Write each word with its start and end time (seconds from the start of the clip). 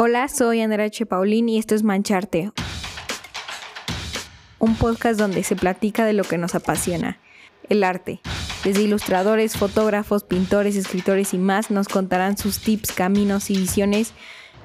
Hola, 0.00 0.28
soy 0.28 0.60
Andrea 0.60 0.86
H. 0.86 1.06
Paulín 1.06 1.48
y 1.48 1.58
esto 1.58 1.74
es 1.74 1.82
Mancharte, 1.82 2.52
un 4.60 4.76
podcast 4.76 5.18
donde 5.18 5.42
se 5.42 5.56
platica 5.56 6.06
de 6.06 6.12
lo 6.12 6.22
que 6.22 6.38
nos 6.38 6.54
apasiona, 6.54 7.18
el 7.68 7.82
arte. 7.82 8.20
Desde 8.62 8.82
ilustradores, 8.82 9.56
fotógrafos, 9.56 10.22
pintores, 10.22 10.76
escritores 10.76 11.34
y 11.34 11.38
más 11.38 11.72
nos 11.72 11.88
contarán 11.88 12.38
sus 12.38 12.60
tips, 12.60 12.92
caminos 12.92 13.50
y 13.50 13.58
visiones 13.58 14.12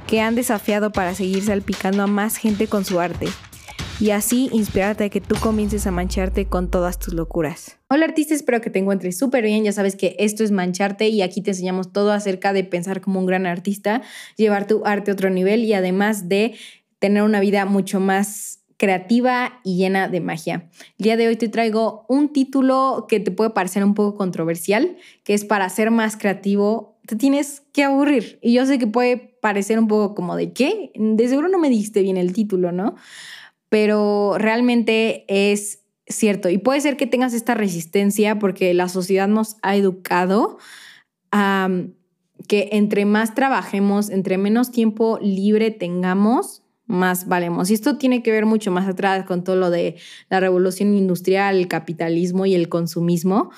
que 0.05 0.21
han 0.21 0.35
desafiado 0.35 0.91
para 0.91 1.15
seguir 1.15 1.43
salpicando 1.43 2.03
a 2.03 2.07
más 2.07 2.37
gente 2.37 2.67
con 2.67 2.85
su 2.85 2.99
arte 2.99 3.27
y 4.03 4.11
así 4.11 4.49
inspirarte 4.51 5.05
a 5.05 5.09
que 5.09 5.21
tú 5.21 5.35
comiences 5.39 5.87
a 5.87 5.91
mancharte 5.91 6.45
con 6.45 6.69
todas 6.69 6.99
tus 6.99 7.13
locuras. 7.13 7.77
Hola 7.89 8.03
artista, 8.03 8.33
espero 8.33 8.59
que 8.59 8.69
te 8.69 8.79
encuentres 8.79 9.17
súper 9.17 9.45
bien. 9.45 9.63
Ya 9.63 9.71
sabes 9.71 9.95
que 9.95 10.17
esto 10.19 10.43
es 10.43 10.51
mancharte 10.51 11.07
y 11.07 11.21
aquí 11.21 11.41
te 11.41 11.51
enseñamos 11.51 11.93
todo 11.93 12.11
acerca 12.11 12.51
de 12.51 12.65
pensar 12.65 12.99
como 12.99 13.21
un 13.21 13.25
gran 13.25 13.45
artista, 13.45 14.01
llevar 14.35 14.67
tu 14.67 14.85
arte 14.85 15.11
a 15.11 15.13
otro 15.13 15.29
nivel 15.29 15.63
y 15.63 15.71
además 15.71 16.27
de 16.27 16.53
tener 16.99 17.23
una 17.23 17.39
vida 17.39 17.63
mucho 17.63 18.01
más 18.01 18.65
creativa 18.75 19.61
y 19.63 19.77
llena 19.77 20.09
de 20.09 20.19
magia. 20.19 20.69
El 20.97 21.03
día 21.05 21.15
de 21.15 21.29
hoy 21.29 21.37
te 21.37 21.47
traigo 21.47 22.05
un 22.09 22.33
título 22.33 23.05
que 23.07 23.21
te 23.21 23.31
puede 23.31 23.51
parecer 23.51 23.85
un 23.85 23.93
poco 23.93 24.17
controversial, 24.17 24.97
que 25.23 25.33
es 25.33 25.45
para 25.45 25.69
ser 25.69 25.91
más 25.91 26.17
creativo, 26.17 26.99
te 27.07 27.15
tienes 27.15 27.63
que 27.71 27.85
aburrir. 27.85 28.37
Y 28.41 28.51
yo 28.51 28.65
sé 28.65 28.79
que 28.79 28.87
puede 28.87 29.15
parecer 29.15 29.79
un 29.79 29.87
poco 29.87 30.13
como 30.13 30.35
de 30.35 30.51
qué, 30.51 30.91
de 30.93 31.27
seguro 31.29 31.47
no 31.47 31.57
me 31.57 31.69
diste 31.69 32.01
bien 32.01 32.17
el 32.17 32.33
título, 32.33 32.73
¿no? 32.73 32.95
Pero 33.73 34.35
realmente 34.37 35.25
es 35.27 35.79
cierto. 36.05 36.47
Y 36.47 36.59
puede 36.59 36.79
ser 36.79 36.95
que 36.95 37.07
tengas 37.07 37.33
esta 37.33 37.55
resistencia 37.55 38.37
porque 38.37 38.71
la 38.75 38.87
sociedad 38.87 39.27
nos 39.27 39.55
ha 39.63 39.75
educado 39.75 40.59
a 41.31 41.71
que 42.47 42.69
entre 42.73 43.05
más 43.05 43.33
trabajemos, 43.33 44.11
entre 44.11 44.37
menos 44.37 44.69
tiempo 44.69 45.17
libre 45.23 45.71
tengamos, 45.71 46.61
más 46.85 47.27
valemos. 47.27 47.71
Y 47.71 47.73
esto 47.73 47.97
tiene 47.97 48.21
que 48.21 48.31
ver 48.31 48.45
mucho 48.45 48.69
más 48.69 48.87
atrás 48.87 49.25
con 49.25 49.43
todo 49.43 49.55
lo 49.55 49.71
de 49.71 49.95
la 50.29 50.39
revolución 50.39 50.93
industrial, 50.93 51.55
el 51.55 51.67
capitalismo 51.67 52.45
y 52.45 52.53
el 52.53 52.69
consumismo. 52.69 53.49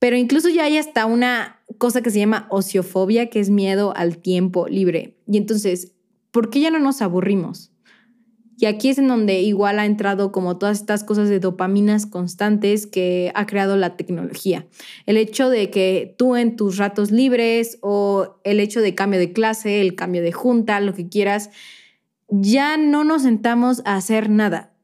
Pero 0.00 0.16
incluso 0.16 0.48
ya 0.48 0.64
hay 0.64 0.76
hasta 0.76 1.06
una 1.06 1.62
cosa 1.78 2.02
que 2.02 2.10
se 2.10 2.18
llama 2.18 2.48
ociofobia, 2.50 3.30
que 3.30 3.38
es 3.38 3.50
miedo 3.50 3.94
al 3.94 4.18
tiempo 4.18 4.66
libre. 4.66 5.20
Y 5.28 5.36
entonces, 5.36 5.92
¿por 6.32 6.50
qué 6.50 6.62
ya 6.62 6.72
no 6.72 6.80
nos 6.80 7.00
aburrimos? 7.00 7.70
Y 8.58 8.66
aquí 8.66 8.88
es 8.88 8.98
en 8.98 9.08
donde 9.08 9.40
igual 9.40 9.78
ha 9.78 9.84
entrado 9.84 10.32
como 10.32 10.56
todas 10.56 10.80
estas 10.80 11.04
cosas 11.04 11.28
de 11.28 11.40
dopaminas 11.40 12.06
constantes 12.06 12.86
que 12.86 13.30
ha 13.34 13.46
creado 13.46 13.76
la 13.76 13.96
tecnología. 13.96 14.66
El 15.04 15.18
hecho 15.18 15.50
de 15.50 15.70
que 15.70 16.14
tú 16.16 16.36
en 16.36 16.56
tus 16.56 16.78
ratos 16.78 17.10
libres 17.10 17.78
o 17.82 18.40
el 18.44 18.60
hecho 18.60 18.80
de 18.80 18.94
cambio 18.94 19.20
de 19.20 19.32
clase, 19.32 19.82
el 19.82 19.94
cambio 19.94 20.22
de 20.22 20.32
junta, 20.32 20.80
lo 20.80 20.94
que 20.94 21.08
quieras, 21.08 21.50
ya 22.28 22.76
no 22.76 23.04
nos 23.04 23.22
sentamos 23.22 23.82
a 23.84 23.96
hacer 23.96 24.30
nada 24.30 24.75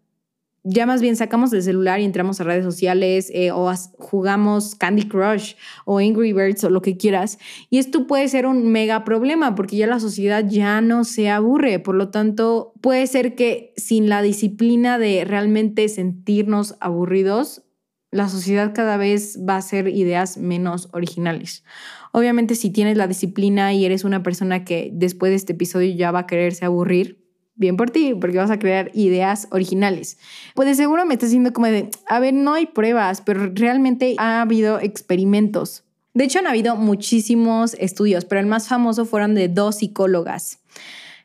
ya 0.65 0.87
más 0.87 1.03
bien 1.03 1.17
sacamos 1.17 1.53
el 1.53 1.63
celular 1.63 2.01
y 2.01 2.05
entramos 2.05 2.41
a 2.41 2.45
redes 2.45 2.65
sociales 2.65 3.31
eh, 3.35 3.51
o 3.51 3.73
jugamos 3.99 4.75
Candy 4.77 5.09
Crush 5.09 5.55
o 5.85 5.99
Angry 5.99 6.33
Birds 6.33 6.63
o 6.65 6.71
lo 6.71 6.83
que 6.83 6.97
quieras. 6.97 7.39
Y 7.69 7.79
esto 7.79 8.07
puede 8.07 8.29
ser 8.29 8.47
un 8.47 8.71
mega 8.71 9.05
problema 9.05 9.55
porque 9.55 9.77
ya 9.77 9.87
la 9.87 9.99
sociedad 9.99 10.45
ya 10.49 10.81
no 10.81 11.05
se 11.05 11.31
aburre. 11.31 11.81
Por 11.81 11.97
lo 11.97 12.11
tanto, 12.11 12.75
puede 12.81 13.07
ser 13.09 13.35
que 13.35 13.75
sin 13.77 14.09
la 14.09 14.23
disciplina 14.23 14.99
de 14.99 15.25
realmente 15.25 15.89
sentirnos 15.89 16.77
aburridos, 16.81 17.65
la 18.13 18.29
sociedad 18.29 18.73
cada 18.75 18.97
vez 18.99 19.41
va 19.49 19.55
a 19.55 19.59
hacer 19.59 19.89
ideas 19.89 20.37
menos 20.37 20.91
originales. 20.93 21.65
Obviamente 22.13 22.55
si 22.55 22.71
tienes 22.71 22.99
la 22.99 23.09
disciplina 23.09 23.73
y 23.73 23.85
eres 23.87 24.05
una 24.05 24.23
persona 24.23 24.65
que 24.65 24.91
después 24.93 25.31
de 25.31 25.37
este 25.37 25.55
episodio 25.55 25.95
ya 25.97 26.11
va 26.13 26.21
a 26.21 26.27
quererse 26.27 26.67
aburrir, 26.67 27.22
bien 27.55 27.77
por 27.77 27.91
ti, 27.91 28.15
porque 28.15 28.39
vas 28.39 28.51
a 28.51 28.59
crear 28.59 28.91
ideas 28.95 29.49
originales. 29.51 30.19
Pues 30.55 30.69
de 30.69 30.75
seguro 30.75 31.05
me 31.05 31.15
estás 31.15 31.31
diciendo 31.31 31.53
como 31.53 31.67
de, 31.67 31.91
a 32.07 32.21
ver, 32.21 32.35
no 32.35 32.55
hay 32.55 32.67
pruebas, 32.67 33.21
pero 33.21 33.51
realmente 33.55 34.15
ha 34.19 34.41
habido 34.41 34.81
experimentos. 34.81 35.85
De 36.15 36.25
hecho, 36.25 36.39
han 36.39 36.47
habido 36.47 36.77
muchísimos 36.77 37.75
estudios, 37.75 38.25
pero 38.25 38.41
el 38.41 38.47
más 38.47 38.69
famoso 38.69 39.05
fueron 39.05 39.35
de 39.35 39.49
dos 39.49 39.77
psicólogas. 39.77 40.59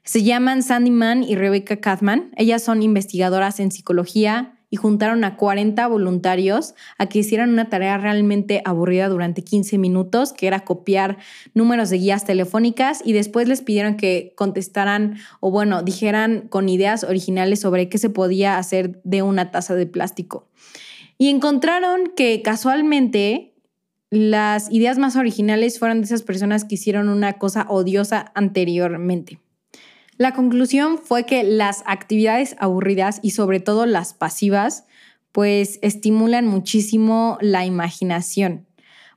Se 0.04 0.24
llaman 0.24 0.64
Sandy 0.64 0.92
Mann 0.92 1.24
y 1.24 1.36
Rebecca 1.36 1.78
Kathman. 1.78 2.32
Ellas 2.38 2.64
son 2.64 2.82
investigadoras 2.82 3.60
en 3.60 3.72
psicología, 3.72 4.57
y 4.70 4.76
juntaron 4.76 5.24
a 5.24 5.38
40 5.38 5.88
voluntarios 5.88 6.76
a 6.98 7.08
que 7.08 7.20
hicieran 7.20 7.50
una 7.50 7.70
tarea 7.70 7.98
realmente 7.98 8.62
aburrida 8.66 9.08
durante 9.08 9.44
15 9.44 9.78
minutos, 9.78 10.34
que 10.34 10.48
era 10.48 10.62
copiar 10.62 11.18
números 11.54 11.90
de 11.90 11.98
guías 11.98 12.26
telefónicas 12.26 13.02
y 13.06 13.14
después 13.14 13.48
les 13.48 13.62
pidieron 13.62 13.96
que 13.96 14.34
contestaran 14.36 15.18
o 15.40 15.52
bueno, 15.52 15.84
dijeran 15.84 16.48
con 16.50 16.70
ideas 16.70 17.04
originales 17.04 17.62
sobre 17.62 17.90
qué 17.90 17.98
se 17.98 18.10
podía 18.10 18.58
hacer 18.58 19.02
de 19.04 19.22
una 19.22 19.52
taza 19.52 19.76
de 19.76 19.86
plástico. 19.86 20.48
Y 21.18 21.30
encontraron 21.30 22.12
que 22.16 22.42
casualmente 22.42 23.54
las 24.10 24.72
ideas 24.72 24.98
más 24.98 25.16
originales 25.16 25.80
fueron 25.80 26.00
de 26.00 26.06
esas 26.06 26.24
personas 26.24 26.64
que 26.64 26.76
hicieron 26.76 27.10
una 27.10 27.34
cosa 27.34 27.66
odiosa 27.70 28.32
anteriormente. 28.36 29.40
La 30.18 30.34
conclusión 30.34 30.98
fue 30.98 31.26
que 31.26 31.44
las 31.44 31.84
actividades 31.86 32.56
aburridas 32.60 33.20
y 33.22 33.32
sobre 33.32 33.60
todo 33.60 33.86
las 33.86 34.16
pasivas, 34.16 34.86
pues 35.32 35.78
estimulan 35.84 36.48
muchísimo 36.48 37.38
la 37.40 37.66
imaginación. 37.66 38.66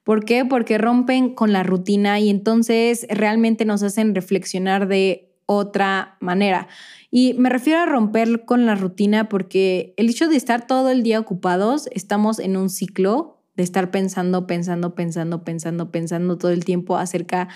¿Por 0.05 0.25
qué? 0.27 0.45
Porque 0.45 0.77
rompen 0.77 1.35
con 1.35 1.53
la 1.53 1.63
rutina 1.63 2.21
y 2.21 2.29
entonces 2.29 3.07
realmente 3.09 3.65
nos 3.65 3.83
hacen 3.83 4.15
reflexionar 4.15 4.89
de 4.89 5.31
otra 5.47 6.17
manera. 6.21 6.69
Y 7.11 7.35
me 7.35 7.49
refiero 7.49 7.81
a 7.81 7.87
romper 7.87 8.45
con 8.45 8.67
la 8.67 8.75
rutina 8.75 9.29
porque 9.29 9.95
el 9.97 10.11
hecho 10.11 10.29
de 10.29 10.37
estar 10.37 10.67
todo 10.67 10.91
el 10.91 11.03
día 11.03 11.19
ocupados, 11.19 11.89
estamos 11.93 12.39
en 12.39 12.57
un 12.57 12.69
ciclo 12.69 13.39
de 13.57 13.63
estar 13.63 13.91
pensando, 13.91 14.47
pensando, 14.47 14.95
pensando, 14.95 15.45
pensando, 15.45 15.91
pensando 15.91 16.39
todo 16.39 16.51
el 16.51 16.65
tiempo 16.65 16.97
acerca 16.99 17.49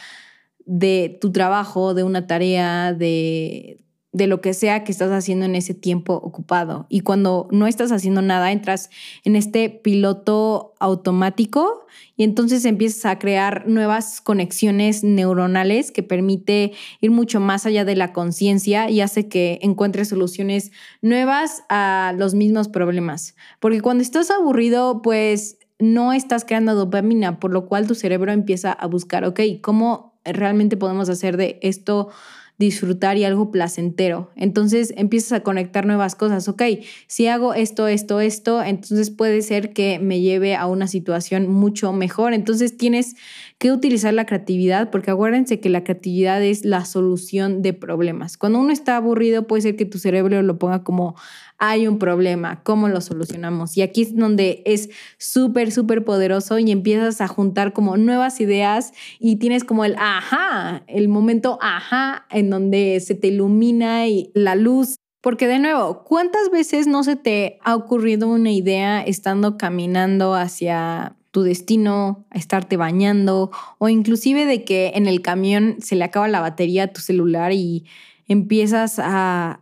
de 0.66 1.18
tu 1.20 1.32
trabajo, 1.32 1.94
de 1.94 2.02
una 2.02 2.26
tarea, 2.26 2.92
de, 2.92 3.84
de 4.14 4.28
lo 4.28 4.40
que 4.40 4.54
sea 4.54 4.84
que 4.84 4.92
estás 4.92 5.10
haciendo 5.10 5.44
en 5.44 5.56
ese 5.56 5.74
tiempo 5.74 6.14
ocupado. 6.14 6.86
Y 6.88 7.00
cuando 7.00 7.48
no 7.50 7.66
estás 7.66 7.90
haciendo 7.90 8.22
nada, 8.22 8.52
entras 8.52 8.88
en 9.24 9.34
este 9.34 9.68
piloto 9.68 10.74
automático 10.78 11.84
y 12.16 12.22
entonces 12.22 12.64
empiezas 12.64 13.06
a 13.06 13.18
crear 13.18 13.66
nuevas 13.66 14.20
conexiones 14.20 15.02
neuronales 15.02 15.90
que 15.90 16.04
permite 16.04 16.72
ir 17.00 17.10
mucho 17.10 17.40
más 17.40 17.66
allá 17.66 17.84
de 17.84 17.96
la 17.96 18.12
conciencia 18.12 18.88
y 18.88 19.00
hace 19.00 19.28
que 19.28 19.58
encuentres 19.62 20.10
soluciones 20.10 20.70
nuevas 21.02 21.64
a 21.68 22.14
los 22.16 22.34
mismos 22.34 22.68
problemas. 22.68 23.34
Porque 23.58 23.80
cuando 23.80 24.02
estás 24.02 24.30
aburrido, 24.30 25.02
pues 25.02 25.58
no 25.80 26.12
estás 26.12 26.44
creando 26.44 26.76
dopamina, 26.76 27.40
por 27.40 27.52
lo 27.52 27.66
cual 27.66 27.88
tu 27.88 27.96
cerebro 27.96 28.30
empieza 28.30 28.72
a 28.72 28.86
buscar, 28.86 29.24
ok, 29.24 29.40
¿cómo 29.60 30.13
realmente 30.24 30.76
podemos 30.76 31.08
hacer 31.08 31.36
de 31.36 31.58
esto 31.62 32.10
disfrutar 32.56 33.16
y 33.16 33.24
algo 33.24 33.50
placentero. 33.50 34.30
Entonces 34.36 34.94
empiezas 34.96 35.32
a 35.32 35.42
conectar 35.42 35.86
nuevas 35.86 36.14
cosas. 36.14 36.46
Ok, 36.48 36.62
si 37.08 37.26
hago 37.26 37.52
esto, 37.54 37.88
esto, 37.88 38.20
esto, 38.20 38.62
entonces 38.62 39.10
puede 39.10 39.42
ser 39.42 39.72
que 39.72 39.98
me 39.98 40.20
lleve 40.20 40.54
a 40.54 40.66
una 40.66 40.86
situación 40.86 41.48
mucho 41.48 41.92
mejor. 41.92 42.32
Entonces 42.32 42.76
tienes 42.76 43.16
que 43.64 43.72
utilizar 43.72 44.12
la 44.12 44.26
creatividad 44.26 44.90
porque 44.90 45.10
acuérdense 45.10 45.58
que 45.58 45.70
la 45.70 45.84
creatividad 45.84 46.42
es 46.42 46.66
la 46.66 46.84
solución 46.84 47.62
de 47.62 47.72
problemas. 47.72 48.36
Cuando 48.36 48.58
uno 48.58 48.70
está 48.70 48.94
aburrido 48.94 49.46
puede 49.46 49.62
ser 49.62 49.76
que 49.76 49.86
tu 49.86 49.96
cerebro 49.96 50.42
lo 50.42 50.58
ponga 50.58 50.84
como 50.84 51.16
hay 51.56 51.88
un 51.88 51.98
problema, 51.98 52.62
¿cómo 52.62 52.88
lo 52.88 53.00
solucionamos? 53.00 53.78
Y 53.78 53.80
aquí 53.80 54.02
es 54.02 54.14
donde 54.14 54.62
es 54.66 54.90
súper, 55.16 55.72
súper 55.72 56.04
poderoso 56.04 56.58
y 56.58 56.70
empiezas 56.72 57.22
a 57.22 57.26
juntar 57.26 57.72
como 57.72 57.96
nuevas 57.96 58.38
ideas 58.38 58.92
y 59.18 59.36
tienes 59.36 59.64
como 59.64 59.86
el 59.86 59.96
ajá, 59.98 60.84
el 60.86 61.08
momento 61.08 61.58
ajá, 61.62 62.26
en 62.30 62.50
donde 62.50 63.00
se 63.00 63.14
te 63.14 63.28
ilumina 63.28 64.06
y 64.06 64.30
la 64.34 64.56
luz. 64.56 64.96
Porque 65.22 65.46
de 65.46 65.58
nuevo, 65.58 66.04
¿cuántas 66.04 66.50
veces 66.50 66.86
no 66.86 67.02
se 67.02 67.16
te 67.16 67.58
ha 67.64 67.76
ocurrido 67.76 68.28
una 68.28 68.52
idea 68.52 69.00
estando 69.00 69.56
caminando 69.56 70.34
hacia 70.34 71.16
tu 71.34 71.42
destino, 71.42 72.24
estarte 72.30 72.76
bañando 72.76 73.50
o 73.78 73.88
inclusive 73.88 74.46
de 74.46 74.62
que 74.62 74.92
en 74.94 75.08
el 75.08 75.20
camión 75.20 75.78
se 75.80 75.96
le 75.96 76.04
acaba 76.04 76.28
la 76.28 76.40
batería 76.40 76.84
a 76.84 76.92
tu 76.92 77.00
celular 77.00 77.52
y 77.52 77.86
empiezas 78.28 79.00
a, 79.00 79.60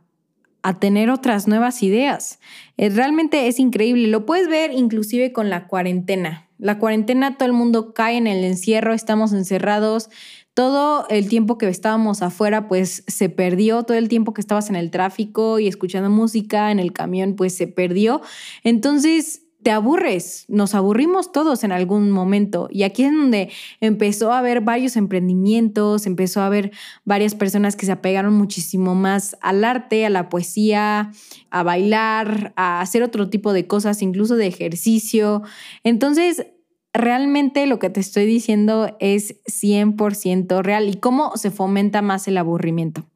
a 0.62 0.78
tener 0.78 1.08
otras 1.08 1.48
nuevas 1.48 1.82
ideas. 1.82 2.40
Eh, 2.76 2.90
realmente 2.90 3.48
es 3.48 3.58
increíble. 3.58 4.08
Lo 4.08 4.26
puedes 4.26 4.48
ver 4.48 4.70
inclusive 4.70 5.32
con 5.32 5.48
la 5.48 5.66
cuarentena. 5.66 6.46
La 6.58 6.78
cuarentena, 6.78 7.38
todo 7.38 7.46
el 7.46 7.54
mundo 7.54 7.94
cae 7.94 8.18
en 8.18 8.26
el 8.26 8.44
encierro, 8.44 8.92
estamos 8.92 9.32
encerrados. 9.32 10.10
Todo 10.52 11.08
el 11.08 11.30
tiempo 11.30 11.56
que 11.56 11.66
estábamos 11.70 12.20
afuera, 12.20 12.68
pues 12.68 13.02
se 13.06 13.30
perdió. 13.30 13.84
Todo 13.84 13.96
el 13.96 14.10
tiempo 14.10 14.34
que 14.34 14.42
estabas 14.42 14.68
en 14.68 14.76
el 14.76 14.90
tráfico 14.90 15.58
y 15.58 15.68
escuchando 15.68 16.10
música 16.10 16.70
en 16.70 16.80
el 16.80 16.92
camión, 16.92 17.34
pues 17.34 17.56
se 17.56 17.66
perdió. 17.66 18.20
Entonces, 18.62 19.41
te 19.62 19.70
aburres, 19.70 20.44
nos 20.48 20.74
aburrimos 20.74 21.32
todos 21.32 21.64
en 21.64 21.72
algún 21.72 22.10
momento. 22.10 22.68
Y 22.70 22.82
aquí 22.82 23.04
es 23.04 23.12
donde 23.12 23.50
empezó 23.80 24.32
a 24.32 24.38
haber 24.38 24.60
varios 24.60 24.96
emprendimientos, 24.96 26.06
empezó 26.06 26.40
a 26.40 26.46
haber 26.46 26.72
varias 27.04 27.34
personas 27.34 27.76
que 27.76 27.86
se 27.86 27.92
apegaron 27.92 28.34
muchísimo 28.34 28.94
más 28.94 29.36
al 29.40 29.64
arte, 29.64 30.04
a 30.04 30.10
la 30.10 30.28
poesía, 30.28 31.12
a 31.50 31.62
bailar, 31.62 32.52
a 32.56 32.80
hacer 32.80 33.02
otro 33.02 33.30
tipo 33.30 33.52
de 33.52 33.66
cosas, 33.66 34.02
incluso 34.02 34.36
de 34.36 34.46
ejercicio. 34.48 35.42
Entonces, 35.84 36.46
realmente 36.92 37.66
lo 37.66 37.78
que 37.78 37.90
te 37.90 38.00
estoy 38.00 38.26
diciendo 38.26 38.96
es 39.00 39.42
100% 39.44 40.62
real. 40.62 40.88
¿Y 40.88 40.94
cómo 40.94 41.36
se 41.36 41.50
fomenta 41.50 42.02
más 42.02 42.26
el 42.28 42.36
aburrimiento? 42.36 43.06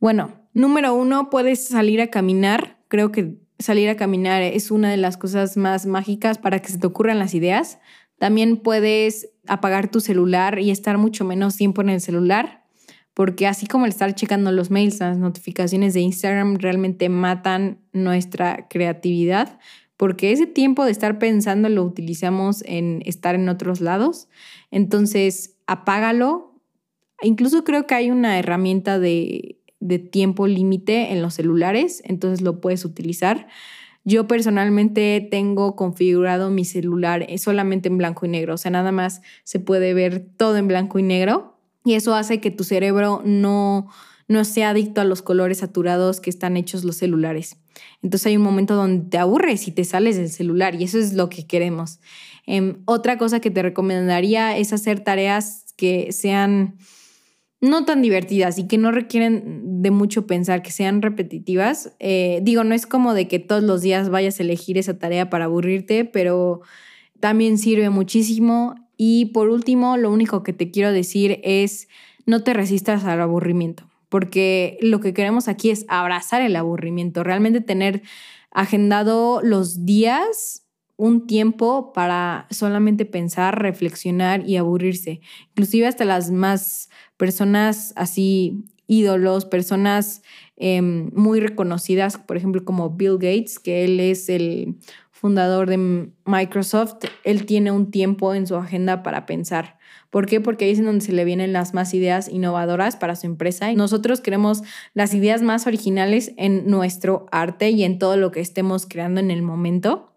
Bueno, 0.00 0.32
número 0.52 0.94
uno, 0.94 1.30
puedes 1.30 1.68
salir 1.68 2.00
a 2.00 2.08
caminar. 2.08 2.78
Creo 2.88 3.12
que 3.12 3.43
salir 3.64 3.88
a 3.88 3.96
caminar 3.96 4.42
es 4.42 4.70
una 4.70 4.90
de 4.90 4.96
las 4.96 5.16
cosas 5.16 5.56
más 5.56 5.86
mágicas 5.86 6.38
para 6.38 6.60
que 6.60 6.68
se 6.68 6.78
te 6.78 6.86
ocurran 6.86 7.18
las 7.18 7.34
ideas. 7.34 7.78
También 8.18 8.58
puedes 8.58 9.30
apagar 9.46 9.90
tu 9.90 10.00
celular 10.00 10.58
y 10.58 10.70
estar 10.70 10.98
mucho 10.98 11.24
menos 11.24 11.56
tiempo 11.56 11.82
en 11.82 11.88
el 11.88 12.00
celular, 12.00 12.64
porque 13.12 13.46
así 13.46 13.66
como 13.66 13.86
el 13.86 13.90
estar 13.90 14.14
checando 14.14 14.52
los 14.52 14.70
mails, 14.70 15.00
las 15.00 15.18
notificaciones 15.18 15.94
de 15.94 16.00
Instagram 16.00 16.56
realmente 16.56 17.08
matan 17.08 17.80
nuestra 17.92 18.68
creatividad, 18.68 19.58
porque 19.96 20.32
ese 20.32 20.46
tiempo 20.46 20.84
de 20.84 20.90
estar 20.90 21.18
pensando 21.18 21.68
lo 21.68 21.84
utilizamos 21.84 22.62
en 22.66 23.02
estar 23.06 23.34
en 23.34 23.48
otros 23.48 23.80
lados. 23.80 24.28
Entonces, 24.70 25.56
apágalo. 25.66 26.60
Incluso 27.22 27.64
creo 27.64 27.86
que 27.86 27.94
hay 27.94 28.10
una 28.10 28.38
herramienta 28.38 28.98
de 28.98 29.60
de 29.84 29.98
tiempo 29.98 30.46
límite 30.46 31.12
en 31.12 31.20
los 31.20 31.34
celulares, 31.34 32.00
entonces 32.06 32.40
lo 32.40 32.60
puedes 32.62 32.86
utilizar. 32.86 33.48
Yo 34.02 34.26
personalmente 34.26 35.26
tengo 35.30 35.76
configurado 35.76 36.50
mi 36.50 36.64
celular 36.64 37.26
eh, 37.28 37.36
solamente 37.36 37.88
en 37.88 37.98
blanco 37.98 38.24
y 38.24 38.30
negro, 38.30 38.54
o 38.54 38.56
sea, 38.56 38.70
nada 38.70 38.92
más 38.92 39.20
se 39.44 39.60
puede 39.60 39.92
ver 39.92 40.26
todo 40.38 40.56
en 40.56 40.68
blanco 40.68 40.98
y 40.98 41.02
negro 41.02 41.58
y 41.84 41.94
eso 41.94 42.14
hace 42.14 42.40
que 42.40 42.50
tu 42.50 42.64
cerebro 42.64 43.20
no, 43.26 43.88
no 44.26 44.44
sea 44.46 44.70
adicto 44.70 45.02
a 45.02 45.04
los 45.04 45.20
colores 45.20 45.58
saturados 45.58 46.20
que 46.20 46.30
están 46.30 46.56
hechos 46.56 46.82
los 46.82 46.96
celulares. 46.96 47.58
Entonces 48.02 48.28
hay 48.28 48.38
un 48.38 48.42
momento 48.42 48.76
donde 48.76 49.10
te 49.10 49.18
aburres 49.18 49.68
y 49.68 49.72
te 49.72 49.84
sales 49.84 50.16
del 50.16 50.30
celular 50.30 50.74
y 50.76 50.84
eso 50.84 50.98
es 50.98 51.12
lo 51.12 51.28
que 51.28 51.46
queremos. 51.46 52.00
Em, 52.46 52.82
otra 52.86 53.18
cosa 53.18 53.40
que 53.40 53.50
te 53.50 53.60
recomendaría 53.60 54.56
es 54.56 54.72
hacer 54.72 55.00
tareas 55.00 55.74
que 55.76 56.10
sean 56.12 56.78
no 57.64 57.84
tan 57.84 58.02
divertidas 58.02 58.58
y 58.58 58.66
que 58.66 58.78
no 58.78 58.92
requieren 58.92 59.82
de 59.82 59.90
mucho 59.90 60.26
pensar, 60.26 60.62
que 60.62 60.70
sean 60.70 61.00
repetitivas. 61.00 61.92
Eh, 61.98 62.40
digo, 62.42 62.62
no 62.62 62.74
es 62.74 62.86
como 62.86 63.14
de 63.14 63.26
que 63.26 63.38
todos 63.38 63.62
los 63.62 63.80
días 63.80 64.10
vayas 64.10 64.38
a 64.38 64.42
elegir 64.42 64.76
esa 64.76 64.98
tarea 64.98 65.30
para 65.30 65.46
aburrirte, 65.46 66.04
pero 66.04 66.60
también 67.20 67.56
sirve 67.56 67.88
muchísimo. 67.88 68.74
Y 68.96 69.26
por 69.26 69.48
último, 69.48 69.96
lo 69.96 70.12
único 70.12 70.42
que 70.42 70.52
te 70.52 70.70
quiero 70.70 70.92
decir 70.92 71.40
es 71.42 71.88
no 72.26 72.42
te 72.42 72.52
resistas 72.52 73.04
al 73.04 73.20
aburrimiento, 73.20 73.90
porque 74.10 74.78
lo 74.82 75.00
que 75.00 75.14
queremos 75.14 75.48
aquí 75.48 75.70
es 75.70 75.86
abrazar 75.88 76.42
el 76.42 76.56
aburrimiento, 76.56 77.24
realmente 77.24 77.60
tener 77.60 78.02
agendado 78.50 79.40
los 79.42 79.84
días 79.86 80.64
un 80.96 81.26
tiempo 81.26 81.92
para 81.92 82.46
solamente 82.50 83.04
pensar, 83.04 83.60
reflexionar 83.60 84.48
y 84.48 84.56
aburrirse. 84.56 85.20
Inclusive 85.50 85.86
hasta 85.86 86.04
las 86.04 86.30
más 86.30 86.88
personas 87.16 87.92
así 87.96 88.64
ídolos, 88.86 89.44
personas 89.44 90.22
em, 90.56 91.10
muy 91.14 91.40
reconocidas, 91.40 92.18
por 92.18 92.36
ejemplo 92.36 92.64
como 92.64 92.90
Bill 92.90 93.14
Gates, 93.14 93.58
que 93.58 93.84
él 93.84 94.00
es 94.00 94.28
el 94.28 94.76
fundador 95.10 95.68
de 95.68 96.10
Microsoft, 96.26 97.04
él 97.24 97.46
tiene 97.46 97.70
un 97.70 97.90
tiempo 97.90 98.34
en 98.34 98.46
su 98.46 98.56
agenda 98.56 99.02
para 99.02 99.24
pensar. 99.24 99.78
¿Por 100.10 100.26
qué? 100.26 100.40
Porque 100.40 100.66
ahí 100.66 100.72
es 100.72 100.78
en 100.78 100.84
donde 100.84 101.04
se 101.04 101.12
le 101.12 101.24
vienen 101.24 101.52
las 101.52 101.74
más 101.74 101.94
ideas 101.94 102.28
innovadoras 102.28 102.96
para 102.96 103.16
su 103.16 103.26
empresa. 103.26 103.72
Y 103.72 103.74
nosotros 103.74 104.20
queremos 104.20 104.62
las 104.92 105.12
ideas 105.14 105.42
más 105.42 105.66
originales 105.66 106.32
en 106.36 106.70
nuestro 106.70 107.26
arte 107.32 107.70
y 107.70 107.82
en 107.84 107.98
todo 107.98 108.16
lo 108.16 108.30
que 108.30 108.40
estemos 108.40 108.86
creando 108.86 109.18
en 109.18 109.30
el 109.30 109.42
momento. 109.42 110.13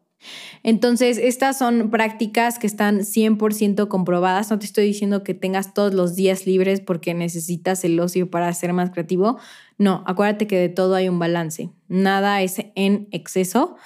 Entonces, 0.63 1.17
estas 1.17 1.57
son 1.57 1.89
prácticas 1.89 2.59
que 2.59 2.67
están 2.67 3.01
100% 3.01 3.87
comprobadas. 3.87 4.49
No 4.49 4.59
te 4.59 4.65
estoy 4.65 4.85
diciendo 4.85 5.23
que 5.23 5.33
tengas 5.33 5.73
todos 5.73 5.93
los 5.93 6.15
días 6.15 6.45
libres 6.45 6.81
porque 6.81 7.13
necesitas 7.13 7.83
el 7.83 7.99
ocio 7.99 8.29
para 8.29 8.51
ser 8.53 8.73
más 8.73 8.91
creativo. 8.91 9.39
No, 9.77 10.03
acuérdate 10.07 10.47
que 10.47 10.57
de 10.57 10.69
todo 10.69 10.95
hay 10.95 11.09
un 11.09 11.19
balance. 11.19 11.69
Nada 11.87 12.41
es 12.41 12.57
en 12.75 13.07
exceso. 13.11 13.77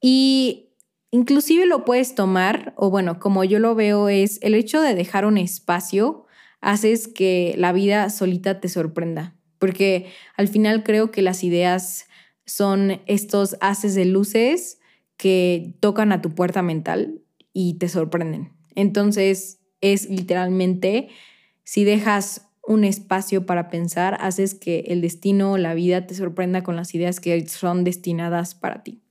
Y 0.00 0.70
inclusive 1.10 1.66
lo 1.66 1.84
puedes 1.84 2.14
tomar, 2.14 2.74
o 2.76 2.90
bueno, 2.90 3.18
como 3.18 3.44
yo 3.44 3.58
lo 3.58 3.74
veo, 3.74 4.08
es 4.08 4.38
el 4.42 4.54
hecho 4.54 4.80
de 4.80 4.94
dejar 4.94 5.24
un 5.24 5.38
espacio, 5.38 6.26
haces 6.60 7.08
que 7.08 7.54
la 7.56 7.72
vida 7.72 8.10
solita 8.10 8.60
te 8.60 8.68
sorprenda. 8.68 9.36
Porque 9.58 10.10
al 10.36 10.48
final 10.48 10.82
creo 10.82 11.10
que 11.10 11.22
las 11.22 11.44
ideas 11.44 12.06
son 12.44 13.00
estos 13.06 13.56
haces 13.60 13.94
de 13.94 14.04
luces 14.04 14.80
que 15.16 15.74
tocan 15.80 16.12
a 16.12 16.20
tu 16.20 16.30
puerta 16.30 16.62
mental 16.62 17.20
y 17.52 17.74
te 17.74 17.88
sorprenden. 17.88 18.52
Entonces 18.74 19.60
es 19.80 20.08
literalmente, 20.08 21.08
si 21.64 21.84
dejas 21.84 22.48
un 22.66 22.84
espacio 22.84 23.44
para 23.44 23.68
pensar, 23.68 24.16
haces 24.20 24.54
que 24.54 24.80
el 24.88 25.00
destino 25.00 25.52
o 25.52 25.58
la 25.58 25.74
vida 25.74 26.06
te 26.06 26.14
sorprenda 26.14 26.62
con 26.62 26.76
las 26.76 26.94
ideas 26.94 27.20
que 27.20 27.46
son 27.48 27.84
destinadas 27.84 28.54
para 28.54 28.82
ti. 28.82 29.02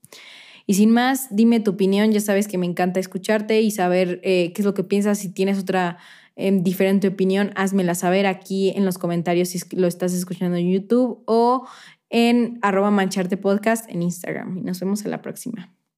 Y 0.66 0.76
sin 0.76 0.92
más, 0.92 1.28
dime 1.32 1.60
tu 1.60 1.72
opinión, 1.72 2.12
ya 2.12 2.22
sabes 2.22 2.48
que 2.48 2.58
me 2.58 2.66
encanta 2.66 3.00
escucharte 3.00 3.62
y 3.62 3.72
saber 3.72 4.22
eh, 4.24 4.54
qué 4.54 4.62
es 4.62 4.66
lo 4.66 4.74
que 4.74 4.84
piensas, 4.84 5.20
si 5.20 5.30
tienes 5.30 5.60
otra 5.60 5.98
em, 6.36 6.64
diferente 6.64 7.10
opinión, 7.10 7.52
házmela 7.56 7.96
saber 7.96 8.26
aquí 8.26 8.70
en 8.70 8.86
los 8.86 8.98
comentarios 8.98 9.50
si 9.50 9.60
lo 9.76 9.88
estás 9.88 10.14
escuchando 10.14 10.58
en 10.58 10.72
YouTube 10.72 11.24
o 11.26 11.68
en 12.10 12.60
arroba 12.62 12.92
mancharte 12.92 13.38
podcast 13.38 13.90
en 13.90 14.02
Instagram. 14.02 14.60
Y 14.60 14.62
nos 14.62 14.80
vemos 14.80 15.04
en 15.04 15.12
la 15.12 15.22
próxima. 15.22 15.74